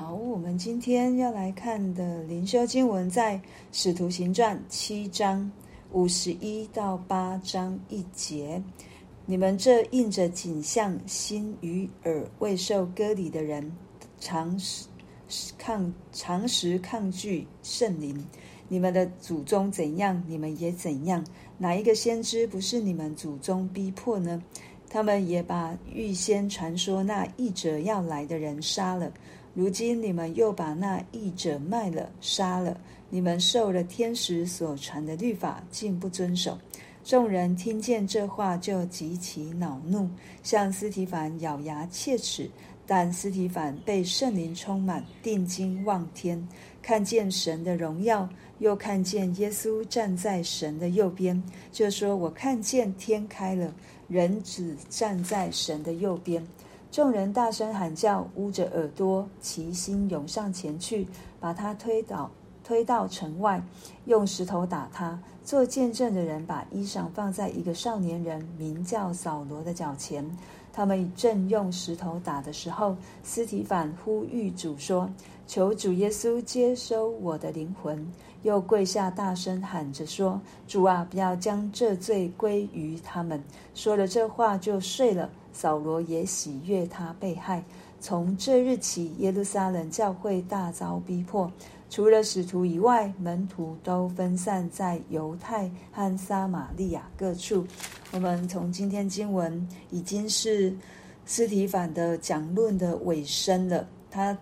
[0.00, 3.36] 好，我们今天要来看的灵修经文在
[3.70, 5.52] 《使徒行传》七章
[5.92, 8.62] 五十一到八章一节。
[9.26, 13.70] 你们这印着景象、心与耳未受割礼的人，
[14.18, 14.86] 常时
[15.58, 18.26] 抗常时抗拒圣灵。
[18.68, 21.22] 你们的祖宗怎样，你们也怎样。
[21.58, 24.42] 哪一个先知不是你们祖宗逼迫呢？
[24.88, 29.12] 他们也把预先传说那义者要来的人杀了。
[29.54, 32.76] 如今你们又把那义者卖了、杀了。
[33.08, 36.56] 你们受了天使所传的律法，竟不遵守。
[37.02, 40.08] 众人听见这话，就极其恼怒，
[40.44, 42.48] 向斯提凡咬牙切齿。
[42.86, 46.48] 但斯提凡被圣灵充满，定睛望天，
[46.82, 51.40] 看见神的荣耀，又看见耶稣站在神的右边，
[51.70, 53.72] 就说：“我看见天开了，
[54.08, 56.44] 人子站在神的右边。”
[56.90, 61.06] 众人大声喊叫，捂着耳朵，齐心涌上前去，
[61.38, 62.28] 把他推倒，
[62.64, 63.62] 推到城外，
[64.06, 65.16] 用石头打他。
[65.44, 70.28] 做见证的人把衣裳放在一个少年人名叫扫罗的脚前。
[70.72, 75.08] 他们正用石头打的时候，斯提凡呼吁主说
[75.46, 78.04] ：“求主耶稣接收我的灵魂。”
[78.42, 83.42] 又跪下大声喊着说：“主啊，不要将这罪归于他们。”
[83.74, 85.28] 说了这话就睡了。
[85.60, 87.62] 扫罗也喜悦他被害。
[88.00, 91.52] 从这日起，耶路撒冷教会大遭逼迫。
[91.90, 97.66] 除了使徒以外，门徒都分散在犹太和撒玛利亚各处。
[98.10, 100.74] 我们从今天经文已经是
[101.26, 103.86] 斯提反的讲论的尾声了。
[104.10, 104.36] 他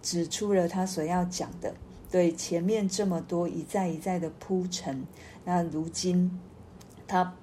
[0.00, 1.74] 指出了他所要讲的，
[2.12, 5.04] 对前面这么多一再一再的铺陈。
[5.44, 6.30] 那如今
[7.08, 7.34] 他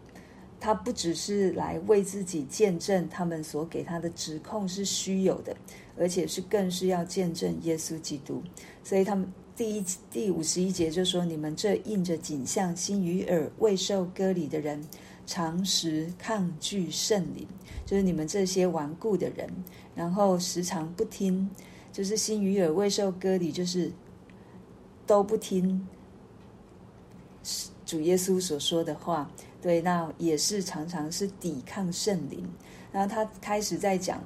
[0.59, 5.55] 他不只是来为自己见证他们所给他的指控是虚有的，
[5.97, 8.41] 而且是更是要见证耶稣基督。
[8.83, 9.31] 所以他们。
[9.57, 14.79] 第一第五十一节就说：“你们这印着景象、心与耳未受割礼的人，
[15.25, 17.47] 常时抗拒圣灵，
[17.83, 19.49] 就是你们这些顽固的人，
[19.95, 21.49] 然后时常不听，
[21.91, 23.91] 就是心与耳未受割礼，就是
[25.07, 25.87] 都不听
[27.83, 29.27] 主耶稣所说的话。
[29.61, 32.47] 对，那也是常常是抵抗圣灵。
[32.91, 34.23] 然后他开始在讲，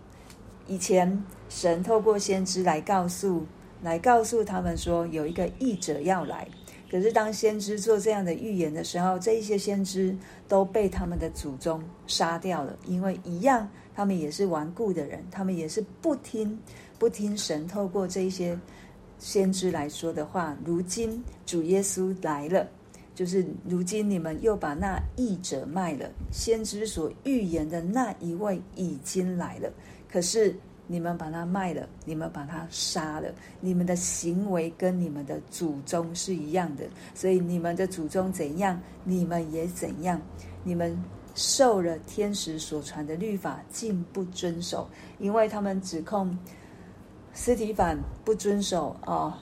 [0.68, 3.46] 以前神透过先知来告诉。”
[3.84, 6.48] 来告诉他们说，有一个义者要来。
[6.92, 10.16] 可是当先知做这样的预言的时候，这一些先知
[10.48, 16.60] 都被他们的祖宗杀掉了，因为一样，他们也是顽固的人，他们也是不听
[17.00, 18.56] 不听神透过这一些
[19.18, 20.56] 先知来说的话。
[20.64, 22.68] 如今主耶稣来了，
[23.22, 29.72] 就是如今你们又把那译者卖了，先知所预言的那一位已经来了，
[30.12, 30.56] 可是。
[30.88, 33.30] 你们把他卖了，你们把他杀了，
[33.62, 36.84] 你们的行为跟你们的祖宗是一样的，
[37.16, 40.20] 所以你们的祖宗怎样，你们也怎样。
[40.66, 40.98] 你们
[41.34, 46.38] 受了天使所传的律法，竟不遵守，因为他们指控
[47.32, 49.34] 司提反不遵守哦，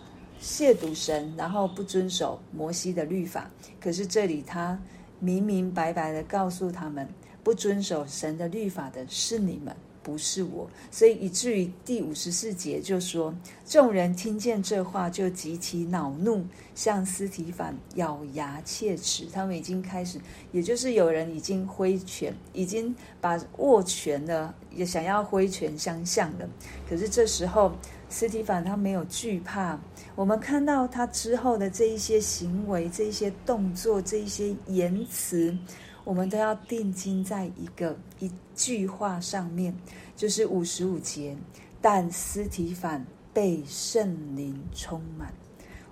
[0.42, 3.50] 亵渎神，然后不遵守摩西的律法。
[3.80, 4.80] 可是这里他
[5.20, 7.08] 明明白白的告诉他们，
[7.44, 9.76] 不遵守神的律法的是你们。
[10.02, 13.36] 不是我，所以以至于第五十四节就说，
[13.66, 19.28] 众人听见这话就极其恼怒，向司提反咬牙切齿。
[19.32, 20.18] 他们已经开始，
[20.52, 26.50] 也就是有人已经挥拳，已经把握拳了，也想要挥拳相向了。
[26.90, 27.74] 可是这时候，
[28.10, 29.80] 斯提凡他没有惧怕。
[30.16, 35.56] 我们看到他之后的这一些行为、这一些动作、这一些言辞。
[36.04, 39.76] 我们都要定睛在一个一句话上面，
[40.16, 41.38] 就是五十五节。
[41.82, 45.32] 但斯提凡被圣灵充满。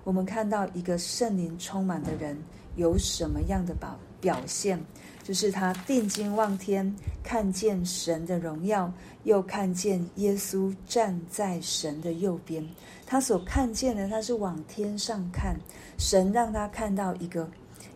[0.03, 2.37] 我们看到一个圣灵充满的人
[2.75, 4.83] 有什么样的表表现？
[5.23, 6.95] 就是他定睛望天，
[7.27, 8.89] 看见神的荣耀，
[9.25, 12.65] 又看见耶稣站在神的右边。
[13.05, 15.57] 他所看见的，他是往天上看，
[15.97, 17.45] 神让他看到一个。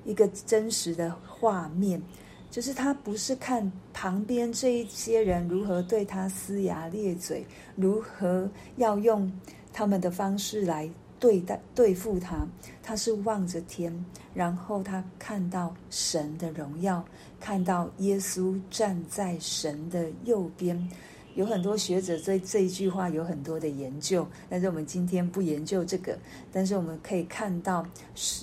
[0.03, 2.01] 一个真实的画面，
[2.49, 7.45] 就是他不是看旁边这一些人如何对他呲牙咧嘴，
[7.75, 9.31] 如何要用
[9.71, 10.89] 他们的方式来
[11.19, 12.45] 对待对付他，
[12.81, 13.93] 他是望着天，
[14.33, 17.05] 然后他看到神的荣耀，
[17.41, 20.89] 看到耶稣站在神的右边。
[21.33, 26.17] 有很多学者对这一句话有很多的研究，但是我们今天不研究这个。
[26.51, 27.87] 但是我们可以看到，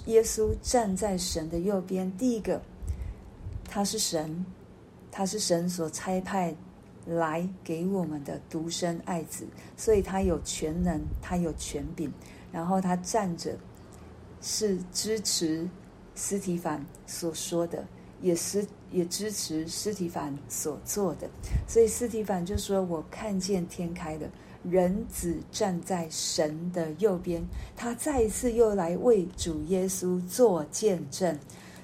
[0.06, 2.11] 耶稣站在神的右边。
[2.17, 2.62] 第一个，
[3.69, 4.45] 他是神，
[5.12, 6.56] 他是神所差派
[7.05, 9.47] 来给我们的独生爱子，
[9.77, 12.11] 所以他有全能，他有权柄，
[12.50, 13.55] 然后他站着，
[14.41, 15.69] 是支持
[16.15, 17.85] 斯提凡所说的，
[18.23, 21.29] 也是也支持斯提凡所做的，
[21.67, 24.29] 所以斯提凡就说：“我看见天开了。”
[24.69, 27.43] 人子站在神的右边，
[27.76, 31.38] 他再一次又来为主耶稣做见证，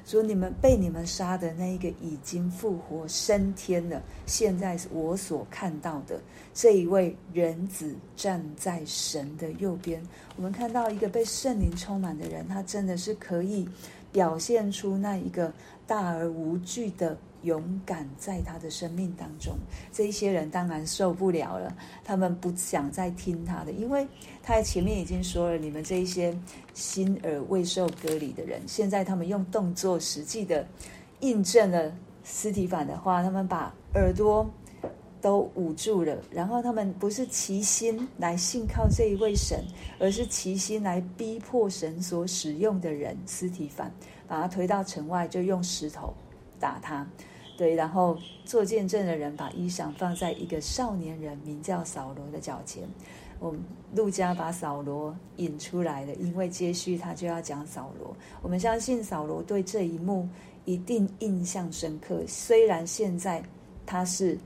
[0.04, 4.02] 说你们被你们杀的那一个已经复活升天了。
[4.26, 6.20] 现在我所看到的
[6.52, 10.02] 这一位人子站在神的右边，
[10.36, 13.66] 我们看到一个被圣灵充满的人，他真的是可以
[14.10, 15.50] 表现出那一个
[15.86, 17.16] 大而无惧的。
[17.44, 19.54] 勇敢在他的生命当中，
[19.92, 24.08] 这一些人当然受不了了，他们不想再听他的，因为
[24.42, 26.34] 他前面已经说了，你们这一些
[26.72, 30.66] 心耳未受割礼的人，现在他们用动作实际的
[31.20, 31.92] 印证了
[32.22, 34.50] 斯提反的话，他们把耳朵
[35.20, 39.62] 都捂住了，然后他们不是齐心来信靠这一位神，
[39.98, 43.92] 而是齐心来逼迫神所使用的人斯提反，
[44.26, 46.12] 把他推到城外，就用石头
[46.58, 47.06] 打他。
[47.56, 52.82] 对，然后做见证的人把衣裳放在一个少年人名叫扫罗的脚前。
[53.38, 53.60] 我们
[53.94, 58.16] 路加把扫罗引出来了，因为接续他就要讲扫罗。
[58.42, 60.28] 我们相信扫罗对这一幕
[60.64, 62.22] 一定印象深刻。
[62.26, 63.42] 虽然现在
[63.84, 64.38] 他是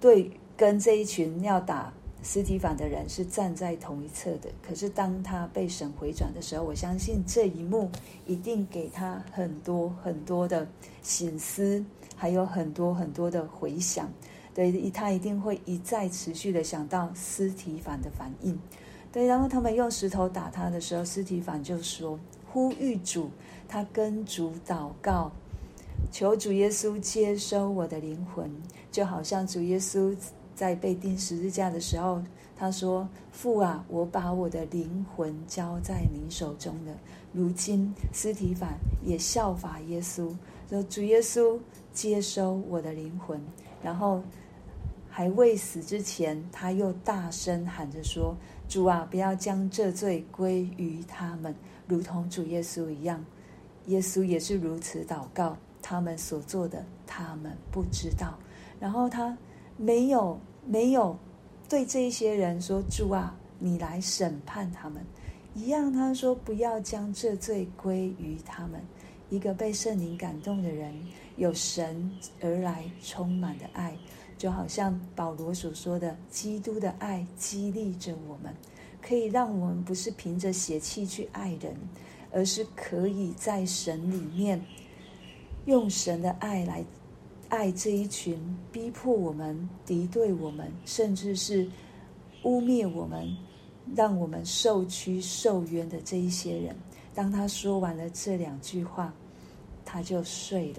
[0.00, 1.92] 对跟这一群要打
[2.24, 7.88] 司提反的人是站在同一侧的，可是当他被神回转的时候，我相信这一幕
[8.26, 10.66] 一定给他很多很多的
[11.02, 11.84] 醒思。
[12.16, 14.08] 还有很多很多的回想，
[14.54, 18.56] 对，他一定会一再持续的想到司提反的反应，
[19.10, 22.18] 对，然后他们用石头打他的时候，司提反就说
[22.50, 23.28] 呼吁主，
[23.66, 25.32] 他跟主祷告，
[26.12, 28.48] 求主耶稣接收我的灵魂，
[28.92, 30.16] 就好像主耶稣
[30.54, 32.22] 在被钉十字架的时候，
[32.56, 36.94] 他说父啊，我把我的灵魂交在你手中的。
[37.32, 40.34] 如今斯提反也效法耶稣，
[40.68, 41.58] 说主耶稣。
[41.94, 43.40] 接收我的灵魂，
[43.80, 44.20] 然后
[45.08, 48.36] 还未死之前，他又大声喊着说
[48.68, 51.54] ：“主啊，不要将这罪归于他们，
[51.86, 53.24] 如同主耶稣一样。
[53.86, 58.36] 耶稣也是如此祷告，他们所做的，他们不知道。”
[58.80, 59.38] 然后他
[59.76, 61.18] 没有没有
[61.68, 65.04] 对这一些人说：“主啊，你来审判他们。”
[65.54, 68.80] 一样，他说：“不要将这罪归于他们。”
[69.30, 70.94] 一个被圣灵感动的人，
[71.36, 72.10] 有神
[72.40, 73.96] 而来充满的爱，
[74.36, 78.54] 就好像保罗所说的，基督的爱激励着我们，
[79.02, 81.74] 可以让我们不是凭着血气去爱人，
[82.30, 84.60] 而是可以在神里面
[85.64, 86.84] 用神的爱来
[87.48, 88.38] 爱这一群
[88.72, 91.68] 逼迫我们、敌对我们，甚至是
[92.44, 93.28] 污蔑我们、
[93.94, 96.74] 让我们受屈受冤的这一些人。
[97.14, 99.14] 当他说完了这两句话，
[99.84, 100.78] 他就睡了。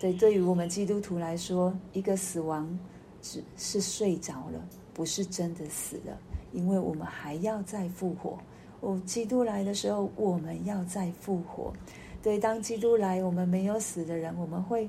[0.00, 2.78] 对，对于我们基督徒来说，一个死亡
[3.20, 4.60] 只是睡着了，
[4.92, 6.18] 不是真的死了，
[6.52, 8.36] 因为我们还要再复活。
[8.80, 11.72] 哦，基督来的时候，我们要再复活。
[12.20, 14.88] 对，当基督来，我们没有死的人，我们会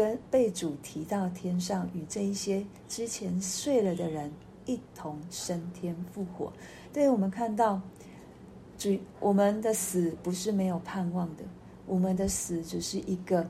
[0.00, 4.32] 跟被主提到天上，与这一些之前睡了的人
[4.64, 6.50] 一同升天复活。
[6.90, 7.78] 对，我们看到
[8.78, 11.44] 主，我们的死不是没有盼望的。
[11.86, 13.46] 我们的死只是一个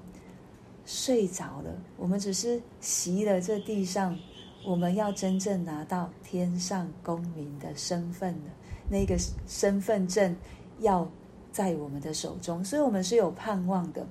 [0.84, 4.18] 睡着了，我们只是习了这地上，
[4.66, 8.50] 我们要真正拿到天上公民的身份了，
[8.90, 10.34] 那个身份证
[10.80, 11.08] 要
[11.52, 14.04] 在我们的手中，所以我们是有盼望的，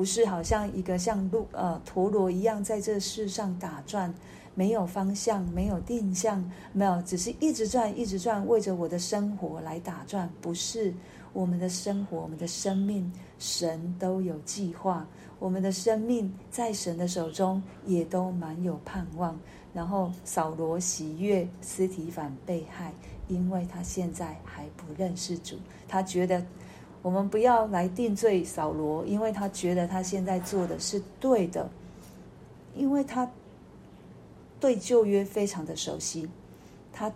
[0.00, 4.14] 不是好像一个像路呃陀螺一样在这世上打转，
[4.54, 6.42] 没有方向，没有定向，
[6.72, 10.94] 没有，只是一直转一直转，为着我的生活来打转，不是。
[11.34, 15.06] 我们的生活，我们的生命，神都有计划。
[15.38, 19.38] 我们的生命在神的手中，也都蛮有盼望。
[19.74, 22.90] 然后扫罗喜悦斯提反被害，
[23.28, 25.56] 因为他现在还不认识主。
[25.86, 26.42] 他觉得
[27.02, 31.68] 我们不要来定罪扫罗，因为他觉得他现在做的是对的，
[32.74, 33.30] 因为他
[34.58, 36.28] 对旧约非常的熟悉，
[36.92, 37.12] 他。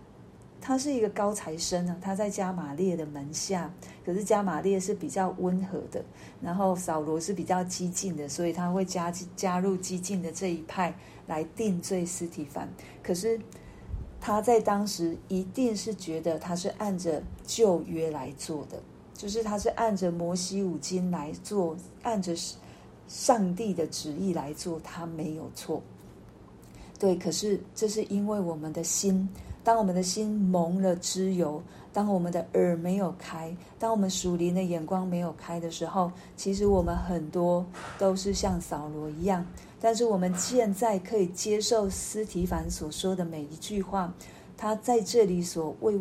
[0.66, 3.70] 他是一个高材生啊，他在加玛列的门下，
[4.02, 6.02] 可是加玛列是比较温和的，
[6.40, 10.94] 然后扫罗是比较激进的，所以他会加加入激进的这一派
[11.26, 12.66] 来定罪斯提凡。
[13.02, 13.38] 可是
[14.18, 18.80] 他在当时一定是觉得他是按着旧约来做的，
[19.14, 22.34] 就是他是按着摩西五经来做，按着
[23.08, 25.80] 上帝的旨意来做，他没有错。
[26.98, 29.28] 对，可是这是因为我们的心，
[29.62, 37.64] 当我们的心蒙了脂油，当我们的耳没有开，当我们属灵的眼光没有开的时候，其实我们很多
[37.98, 39.46] 都是像扫罗一样。
[39.80, 44.12] 但是我们现在可以接受斯提凡所说的每一句话，
[44.56, 46.00] 他在这里所为，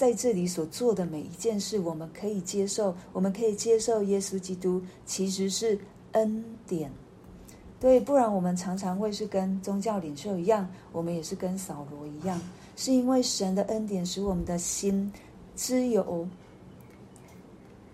[0.00, 5.78] 在这里所做的每一件事，我们可以接受，我们可以接受耶稣基督其实是
[6.12, 6.90] 恩典。
[7.78, 12.40] 对，不然我们常常会是跟宗教领袖一样，我们也是跟扫罗一样，
[12.76, 15.12] 是因为神的恩典使我们的心
[15.54, 16.26] 之有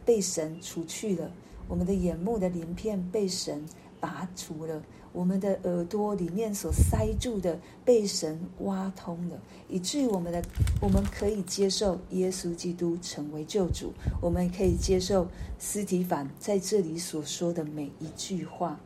[0.04, 1.28] 被神除去了，
[1.66, 3.66] 我们的眼目的鳞片被神
[3.98, 4.80] 拔除了，
[5.16, 10.42] 我们的耳朵里面所塞住的被神挖通了，以至于我们的
[10.78, 15.26] 我们可以接受耶稣基督成为救主，我们可以接受
[15.58, 18.78] 斯提凡在这里所说的每一句话。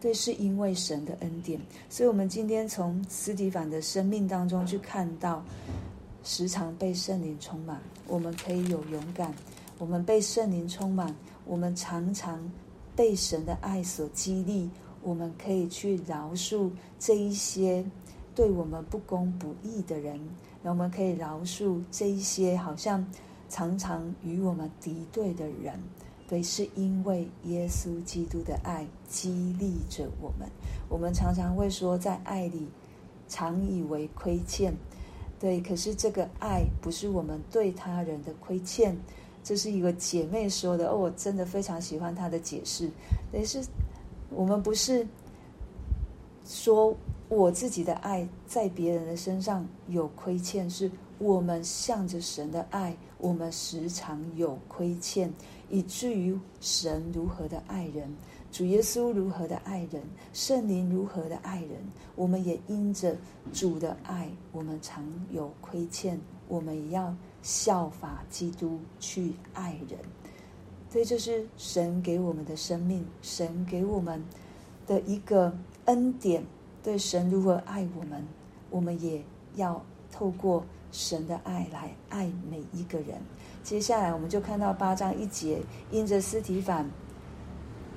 [0.00, 1.60] 对，是因为神的恩典，
[1.90, 5.44] 所以我们今天从斯提凡的生命当中去看到，
[6.22, 9.32] 时常被圣灵充满，我们可以有勇敢；
[9.78, 11.12] 我们被圣灵充满，
[11.44, 12.40] 我们常常
[12.94, 14.70] 被神的爱所激励，
[15.02, 17.84] 我们可以去饶恕这一些
[18.34, 20.20] 对我们不公不义的人，
[20.62, 23.06] 我们可以饶恕这一些好像
[23.48, 25.78] 常常与我们敌对的人。
[26.28, 30.48] 对，是因为耶稣基督的爱激励着我们。
[30.88, 32.66] 我们常常会说，在爱里
[33.28, 34.72] 常以为亏欠。
[35.38, 38.96] 对，可是这个爱不是我们对他人的亏欠。
[39.44, 42.88] 这是一个姐妹说的，哦，我真的非常喜欢她的解释。
[43.30, 43.62] 但是
[44.34, 45.06] 我们不是
[46.44, 46.96] 说
[47.28, 55.32] 我自己的爱在别人的身上有亏欠，是我们向着神的爱，我们时常有亏欠。
[55.70, 58.14] 以至于神如何的爱人，
[58.50, 60.02] 主耶稣如何的爱人，
[60.34, 61.80] 圣灵如何的爱人，
[62.14, 63.16] 我们也因着
[63.54, 69.98] 主的爱，我们常有亏欠，我们也要效法基督去爱人。
[70.92, 74.22] 所以这是神给我们的生命，神给我们
[74.86, 75.50] 的一个
[75.86, 76.44] 恩典。
[76.82, 78.22] 对神如何爱我们，
[78.68, 83.16] 我们也要透过神的爱来爱每一个人。
[83.62, 86.84] 接下来，我们就看到八章一节，因着斯提凡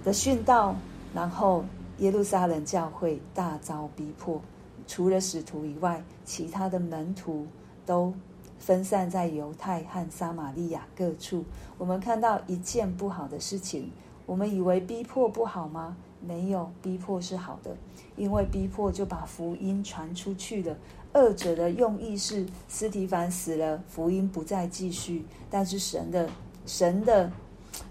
[0.05, 0.73] 的训道，
[1.13, 1.65] 然后
[1.97, 4.39] 耶路撒冷教会大遭逼迫，
[4.87, 7.45] 除了使徒以外，其他的门徒
[7.85, 8.13] 都
[8.59, 11.43] 分散在犹太和撒玛利亚各处。
[11.77, 13.91] 我们看到一件不好的事情，
[14.25, 15.97] 我们以为逼迫不好吗？
[16.21, 17.75] 没有，逼迫是好的，
[18.15, 20.75] 因为逼迫就把福音传出去了。
[21.13, 25.23] 二者的用意是，斯提凡死了，福音不再继续。
[25.49, 26.27] 但是神的
[26.65, 27.31] 神的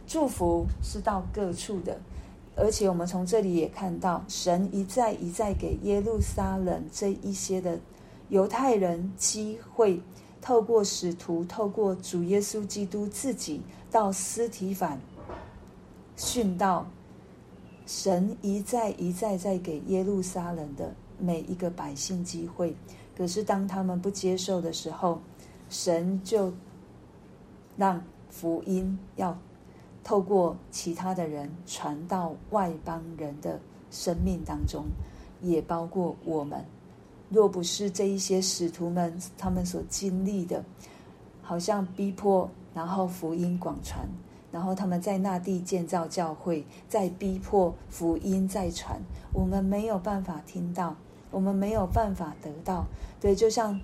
[0.07, 1.99] 祝福是到各处的，
[2.57, 7.79] 而且我们从这里也看到，神一再一再给耶路撒冷这一些的
[8.29, 10.01] 犹太人机会，
[10.45, 15.01] 透过使徒，透过主耶稣基督自己到斯提反
[16.19, 16.87] 训道。
[17.87, 22.77] 神一再一再在给耶路撒冷的每一个百姓机会。
[23.17, 25.23] 可是，当他们不接受的时候，
[25.71, 26.53] 神就
[27.79, 29.39] 让福音要
[30.03, 33.59] 透过其他的人传到外邦人的
[33.91, 34.85] 生命当中，
[35.41, 36.67] 也包括我们。
[37.35, 40.65] 若不是这一些使徒们他们所经历的，
[41.43, 44.09] 好像逼迫，然后福音广传，
[44.53, 49.01] 然后他们在那地建造教会，在逼迫福音再传，
[49.33, 50.95] 我们没有办法听到。
[51.31, 52.87] 我们没有办法得到，
[53.21, 53.81] 对，就像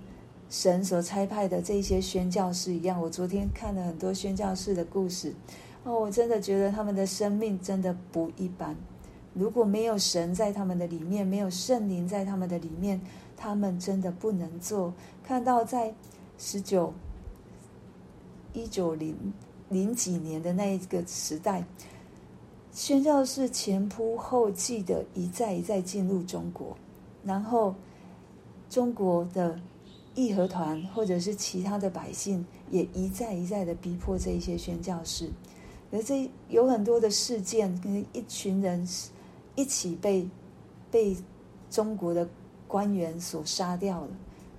[0.49, 3.03] 神所差派的这些宣教士一样。
[3.03, 5.35] 我昨天看了很多宣教士的故事，
[5.83, 8.77] 哦，我真的觉得他们的生命真的不一般。
[9.35, 13.01] 如果没有神在他们的里面，没有圣灵在他们的里面，
[13.43, 14.93] 他们真的不能做。
[15.25, 15.95] 看到在
[16.37, 16.93] 十九
[18.53, 19.17] 一九零
[19.71, 21.65] 零几年的那一个时代，
[22.71, 26.77] 宣教士前仆后继的一再一再进入中国。
[27.25, 27.75] 然后，
[28.69, 29.59] 中国的
[30.15, 35.31] 义和团或者是其他的百姓也一再一再的逼迫这一些宣教士，
[35.91, 38.87] 而这有很多的事件，跟一群人
[39.55, 40.29] 一起被
[40.91, 41.17] 被
[41.71, 42.29] 中国的
[42.71, 44.09] 官员所杀掉了。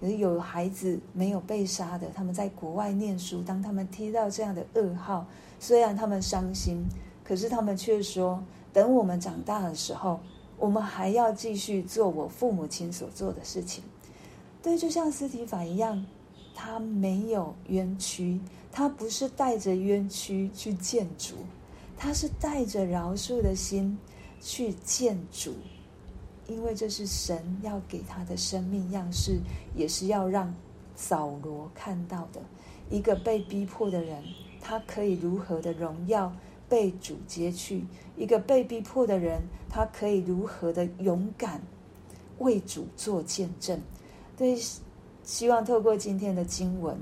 [0.01, 5.25] 有有孩子没有被杀的，他们在国外念书，当他们听到这样的噩耗，
[5.60, 6.84] 虽然他们伤心，
[7.24, 10.20] 可是他们却说：等我们长大的时候。
[10.58, 13.84] 我们还要继续做我父母亲所做的事情，
[14.62, 16.06] 对，就像斯提法一样，
[16.53, 18.39] 他没有冤屈，
[18.72, 21.34] 他不是带着冤屈去见主，
[21.98, 23.98] 他是带着饶恕的心
[24.39, 25.56] 去见主，
[26.51, 29.39] 因为这是神要给他的生命样式，
[29.74, 30.53] 也是要让
[30.96, 32.41] 扫罗看到的。
[32.89, 34.22] 一个被逼迫的人，
[34.60, 36.36] 他可以如何的荣耀
[36.67, 37.86] 被主接去？
[38.17, 41.62] 一个被逼迫的人，他可以如何的勇敢
[42.39, 43.79] 为主做见证？
[44.36, 44.60] 对，
[45.24, 46.98] 希望透过今天的经文，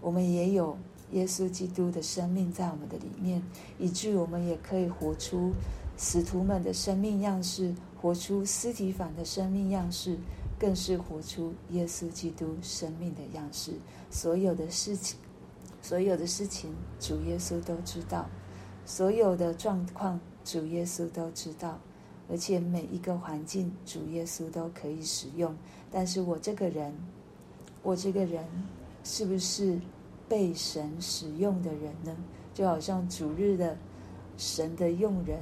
[0.00, 0.78] 我们也有
[1.10, 3.42] 耶稣基督的生命在我们的里面，
[3.78, 5.52] 以致我们也可以活出
[5.98, 10.18] 使徒们的生命样式，活出司提反的生命样式，
[10.58, 13.72] 更是活出耶稣基督生命的样式。
[14.10, 15.16] 所有的事情。
[15.84, 18.24] 所有的事情，主耶稣都知道；
[18.86, 21.76] 所有的状况，主耶稣都知道。
[22.30, 25.52] 而且每一个环境，主耶稣都可以使用。
[25.90, 26.94] 但是我这个人，
[27.82, 28.46] 我这个人，
[29.02, 29.80] 是不是
[30.28, 32.16] 被神使用的人呢？
[32.54, 33.76] 就好像主日的
[34.36, 35.40] 神的用人，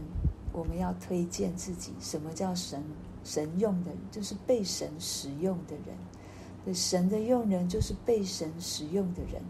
[0.52, 1.92] 我们要推荐自己。
[2.00, 2.82] 什么叫神
[3.24, 3.98] 神用的人？
[4.10, 6.74] 就是被神使用的人。
[6.74, 9.42] 神的用人，就是被神使用的人。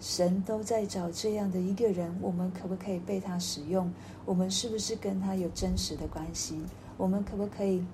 [0.00, 3.90] 神都在找这样的一个人，我们可不可以被他使用？
[4.24, 6.58] 我们是不是跟他有真实的关系？
[6.96, 7.84] 我们可不可以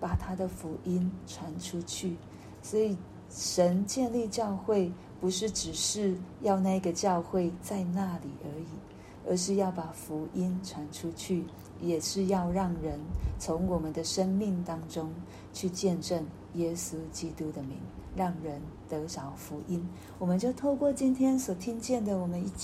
[0.00, 2.16] 把他的福音传出去？
[2.62, 2.96] 所以，
[3.28, 8.66] 神建立教会不是只是要那个教会在那里而已，
[9.28, 11.44] 而是要把福音传出去，
[11.80, 12.98] 也是要让人
[13.38, 15.10] 从我们的生命当中
[15.52, 17.76] 去见证耶稣基督的名。
[18.14, 18.60] 让人
[18.90, 19.88] 得着福音，
[20.18, 22.60] 我们就透过今天所听见的，我们一起。